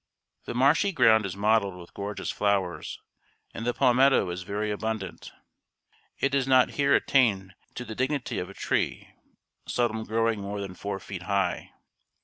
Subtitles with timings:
[0.45, 2.99] The marshy ground is mottled with gorgeous flowers,
[3.53, 5.31] and the palmetto is very abundant.
[6.17, 9.09] It does not here attain to the dignity of a tree,
[9.67, 11.69] seldom growing more than four feet high.